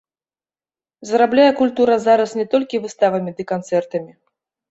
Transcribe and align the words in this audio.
Зарабляе 1.09 1.49
культура 1.59 1.99
зараз 2.07 2.31
не 2.39 2.45
толькі 2.53 2.81
выставамі 2.85 3.31
ды 3.39 3.47
канцэртамі. 3.53 4.09